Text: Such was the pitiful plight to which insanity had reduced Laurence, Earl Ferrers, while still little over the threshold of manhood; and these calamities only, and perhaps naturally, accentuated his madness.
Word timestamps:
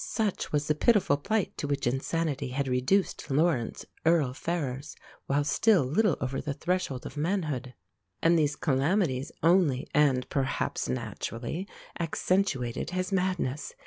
Such 0.03 0.51
was 0.51 0.67
the 0.67 0.73
pitiful 0.73 1.15
plight 1.17 1.55
to 1.59 1.67
which 1.67 1.85
insanity 1.85 2.47
had 2.47 2.67
reduced 2.67 3.29
Laurence, 3.29 3.85
Earl 4.03 4.33
Ferrers, 4.33 4.95
while 5.27 5.43
still 5.43 5.83
little 5.83 6.17
over 6.19 6.41
the 6.41 6.55
threshold 6.55 7.05
of 7.05 7.17
manhood; 7.17 7.75
and 8.19 8.35
these 8.35 8.55
calamities 8.55 9.31
only, 9.43 9.87
and 9.93 10.27
perhaps 10.29 10.89
naturally, 10.89 11.67
accentuated 11.99 12.89
his 12.89 13.11
madness. 13.11 13.75